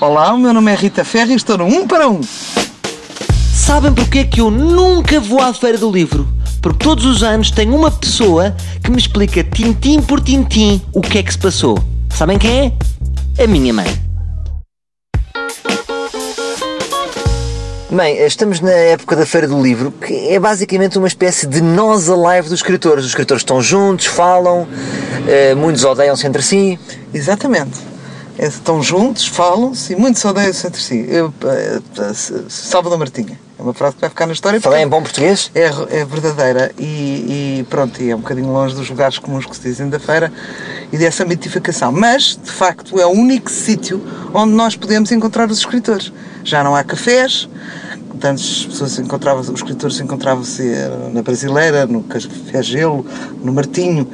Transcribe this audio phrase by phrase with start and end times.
[0.00, 2.22] Olá, o meu nome é Rita Ferro e estou no 1 para 1.
[3.54, 6.26] Sabem porquê que eu nunca vou à Feira do Livro?
[6.62, 11.18] Porque todos os anos tem uma pessoa que me explica tintim por tintim o que
[11.18, 11.78] é que se passou.
[12.08, 12.72] Sabem quem
[13.38, 13.44] é?
[13.44, 13.88] A minha mãe.
[17.90, 22.08] Mãe, estamos na época da Feira do Livro, que é basicamente uma espécie de nós
[22.08, 23.04] alive dos escritores.
[23.04, 24.66] Os escritores estão juntos, falam,
[25.28, 26.80] eh, muitos odeiam-se entre si.
[27.12, 27.90] Exatamente.
[28.40, 31.04] É, Estão juntos, falam-se e muitos odeiam-se entre si.
[31.06, 32.12] Eu, eh, eh,
[32.48, 33.38] Salvador Martinha.
[33.58, 34.58] É uma frase que vai ficar na história.
[34.58, 35.50] Falei em bom português?
[35.54, 39.54] É, é verdadeira e, e pronto, e é um bocadinho longe dos lugares comuns que
[39.54, 40.32] se dizem da feira
[40.90, 41.92] e dessa mitificação.
[41.92, 44.02] Mas, de facto, é o único sítio
[44.32, 46.10] onde nós podemos encontrar os escritores.
[46.42, 47.46] Já não há cafés,
[48.18, 53.04] tantas pessoas encontravam, os escritores encontravam-se eh, na Brasileira, no Café Gelo,
[53.44, 54.08] no Martinho,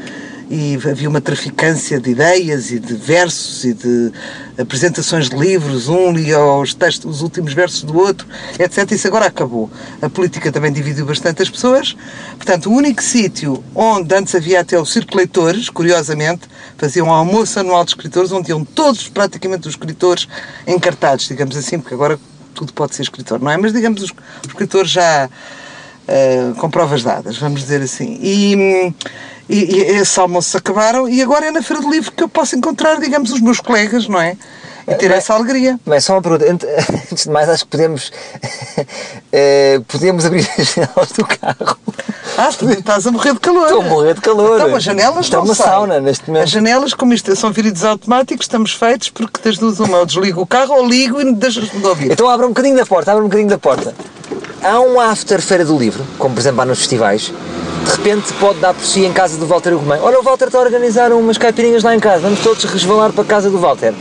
[0.49, 4.13] e havia uma traficância de ideias e de versos e de
[4.59, 8.27] apresentações de livros, um lia os textos, os últimos versos do outro,
[8.59, 8.91] etc.
[8.93, 9.69] Isso agora acabou.
[10.01, 11.97] A política também dividiu bastante as pessoas.
[12.37, 16.43] Portanto, o único sítio onde antes havia até o Circo Leitores, curiosamente,
[16.79, 20.29] faziam um almoço anual de escritores, onde iam todos, praticamente, os escritores
[20.67, 22.19] encartados, digamos assim, porque agora
[22.55, 23.57] tudo pode ser escritor, não é?
[23.57, 24.13] Mas, digamos, os,
[24.47, 25.29] escritores já
[26.09, 28.19] eh, com provas dadas, vamos dizer assim.
[28.23, 28.95] E,
[29.49, 32.57] e, e esses almoços acabaram e agora é na Feira do Livro que eu posso
[32.57, 34.37] encontrar, digamos, os meus colegas, não é?
[34.89, 35.81] E ter Mas- essa alegria.
[35.85, 36.49] Mas só uma pergunta.
[36.51, 36.65] Ant-
[37.11, 38.13] Antes de mais, acho que podemos.
[39.33, 41.77] eh, podemos abrir as janelas do carro.
[42.39, 43.65] Ah, estás a morrer de calor.
[43.65, 44.61] Estou a morrer de calor.
[44.61, 45.71] Então, as janelas Isto é não uma saem.
[45.71, 46.45] sauna neste momento.
[46.45, 50.43] As janelas, como isto são vidros automáticos, estamos feitos porque das duas uma, eu desligo
[50.43, 52.13] o carro ou ligo e deixas de ouvir.
[52.13, 53.95] Então abre um bocadinho da porta, abre um bocadinho da porta.
[54.63, 57.33] Há um after Feira do Livro, como por exemplo há nos festivais.
[57.87, 59.99] De repente pode dar por si em casa do Walter Romão.
[60.03, 62.21] Olha, o Walter está a organizar umas caipirinhas lá em casa.
[62.23, 63.95] Vamos todos resvalar para a casa do Walter.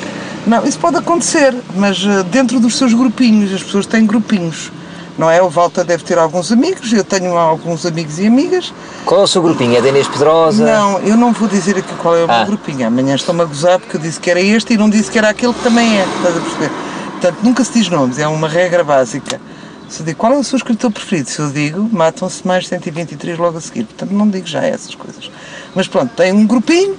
[0.47, 4.71] Não, isso pode acontecer, mas eh, dentro dos seus grupinhos, as pessoas têm grupinhos.
[5.17, 5.41] Não é?
[5.41, 8.73] O Walter deve ter alguns amigos, eu tenho alguns amigos e amigas.
[9.05, 9.77] Qual é o seu grupinho?
[9.77, 10.65] É da Inês Pedrosa?
[10.65, 12.37] Não, eu não vou dizer aqui qual é o Ah.
[12.39, 12.85] meu grupinho.
[12.85, 15.29] Amanhã estou-me a gozar porque eu disse que era este e não disse que era
[15.29, 16.05] aquele que também é.
[16.17, 16.71] Estás a perceber?
[17.11, 19.39] Portanto, nunca se diz nomes, é uma regra básica.
[19.87, 23.37] Se eu digo qual é o seu escritor preferido, se eu digo, matam-se mais 123
[23.37, 23.83] logo a seguir.
[23.85, 25.29] Portanto, não digo já essas coisas.
[25.75, 26.95] Mas pronto, tem um grupinho,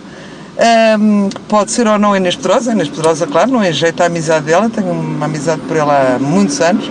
[1.34, 2.70] que pode ser ou não a Inês Pedrosa.
[2.70, 6.18] A Inês Pedrosa, claro, não enjeita a amizade dela, tenho uma amizade por ela há
[6.18, 6.90] muitos anos.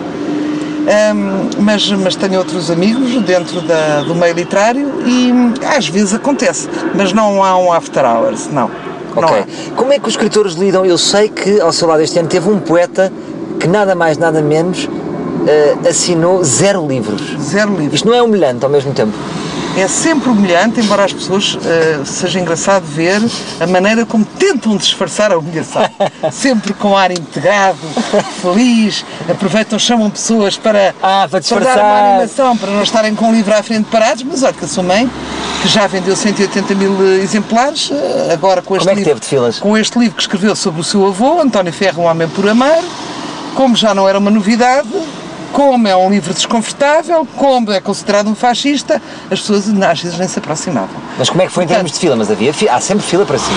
[0.87, 5.31] Ahm, mas, mas tenho outros amigos dentro da- do meio literário e
[5.75, 8.69] às vezes acontece, mas não há um after hours, não.
[9.15, 9.35] não Ok.
[9.39, 9.75] há.
[9.75, 10.85] Como é que os escritores lidam?
[10.85, 13.11] Eu sei que ao seu lado este ano teve um poeta
[13.59, 14.87] que nada mais, nada menos
[15.47, 17.21] eh, assinou zero livros.
[17.41, 17.95] Zero livros.
[17.95, 19.13] Isto não é humilhante ao mesmo tempo.
[19.77, 23.21] É sempre humilhante, embora as pessoas eh, seja engraçado ver
[23.59, 25.81] a maneira como tentam disfarçar a humilhação.
[26.31, 27.77] sempre com ar integrado,
[28.41, 31.77] feliz, aproveitam, chamam pessoas para, Ah, para para dar disfarçar.
[31.83, 34.67] uma animação, para não estarem com o livro à frente parados, mas olha que a
[34.67, 35.09] sua mãe,
[35.61, 37.91] que já vendeu 180 mil eh, exemplares,
[38.31, 39.09] agora com este Como é que livro.
[39.09, 39.59] teve de filas?
[39.59, 42.81] Com este livro que escreveu sobre o seu avô, António Ferro, um homem por amar,
[43.55, 44.87] como já não era uma novidade,
[45.55, 49.01] como é um livro desconfortável, como é considerado um fascista,
[49.31, 50.89] as pessoas às vezes nem se aproximavam.
[51.17, 52.15] Mas como é que foi em Portanto- termos de fila?
[52.17, 53.51] Mas havia fi- há sempre fila para si.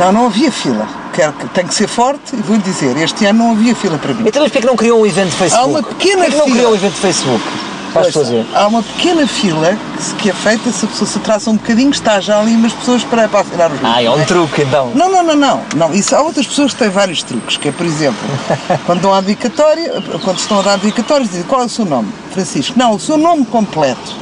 [0.00, 0.84] Não, não havia fila.
[1.12, 4.12] Quero que, tem que ser forte e vou-lhe dizer, este ano não havia fila para
[4.14, 4.24] mim.
[4.26, 5.68] Então mas porquê que não criou um evento de Facebook?
[5.70, 6.56] uma pequena Porquê que não fila.
[6.56, 7.44] criou um evento de Facebook?
[7.94, 8.46] Ouça, verem.
[8.54, 11.56] Há uma pequena fila que, se- que é feita, se a pessoa se atrasa um
[11.56, 13.94] bocadinho, está já ali umas pessoas para, para assinar os livros.
[13.96, 14.90] Ah, é um truque então.
[14.94, 15.94] Não, não, não, não, não.
[15.94, 18.18] Isso, há outras pessoas que têm vários truques, que é, por exemplo,
[18.86, 22.08] quando dão a dedicatória, quando estão a dar dedicatórias, dizem qual é o seu nome?
[22.32, 22.78] Francisco.
[22.78, 24.16] Não, o seu nome completo.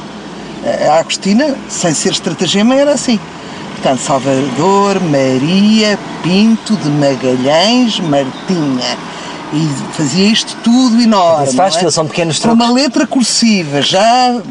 [0.89, 3.19] A Agostina, sem ser estratagema, era assim.
[3.75, 8.97] Portanto, Salvador Maria Pinto de Magalhães Martinha.
[9.53, 11.53] E fazia isto tudo enorme.
[11.53, 11.71] Não é?
[11.71, 14.41] fila, são pequenos Com uma letra cursiva, já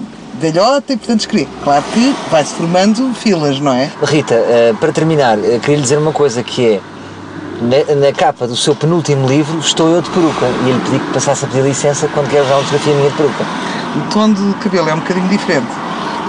[0.40, 1.48] velhota e, portanto, escrevia.
[1.62, 3.90] Claro que vai-se formando filas, não é?
[4.02, 6.80] Rita, eh, para terminar, eh, queria lhe dizer uma coisa que é
[7.60, 11.12] na, na capa do seu penúltimo livro estou eu de peruca e ele pedi que
[11.12, 13.44] passasse a pedir licença quando quer usar uma fotografia minha de peruca.
[13.96, 15.66] O tom de cabelo é um bocadinho diferente.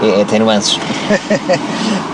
[0.02, 0.78] É, é, tem nuances.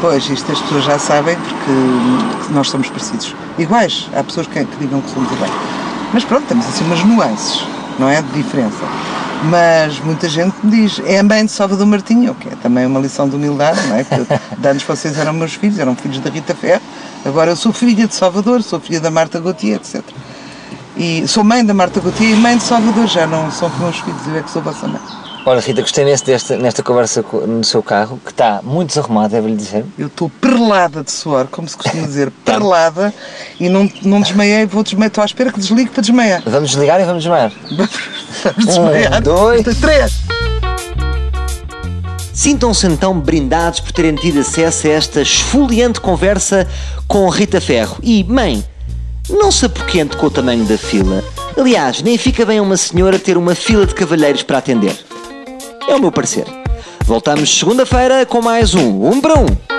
[0.00, 3.34] Pois, isto as pessoas já sabem porque nós somos parecidos.
[3.58, 4.10] Iguais.
[4.14, 5.52] Há pessoas que, que digam que somos iguais.
[6.14, 7.66] Mas pronto, temos assim umas nuances,
[7.98, 8.22] não é?
[8.22, 8.78] De diferença.
[9.50, 12.86] Mas muita gente me diz, é a mãe de Salvador Martinho, o que é também
[12.86, 14.04] uma lição de humildade, não é?
[14.04, 16.80] Porque de anos vocês eram meus filhos, eram filhos da Rita Ferro,
[17.26, 20.02] agora eu sou filha de Salvador, sou filha da Marta Gautier, etc.
[20.96, 24.24] E sou mãe da Marta Gautier e mãe de Salvador, já não são meus filhos,
[24.28, 25.00] eu é que sou vossa mãe.
[25.46, 29.28] Olha, Rita, gostei imenso desta, nesta conversa co- no seu carro, que está muito desarrumado,
[29.34, 29.84] devo-lhe dizer.
[29.98, 33.12] Eu estou perlada de suor, como se costuma dizer, perlada,
[33.60, 36.42] e não, não desmaiei, vou desmaiar, estou à espera que desligue para desmaiar.
[36.46, 37.52] Vamos desligar e vamos desmaiar.
[38.42, 39.22] Vamos desmaiar.
[39.22, 39.62] dois.
[39.78, 40.12] três.
[42.32, 46.66] Sintam-se então brindados por terem tido acesso a esta esfoliante conversa
[47.06, 47.96] com Rita Ferro.
[48.02, 48.62] E, mãe,
[49.30, 51.22] não se apoquente com o tamanho da fila.
[51.58, 54.94] Aliás, nem fica bem a uma senhora ter uma fila de cavalheiros para atender.
[55.88, 56.46] É o meu parecer.
[57.04, 59.73] Voltamos segunda-feira com mais um Um para Um.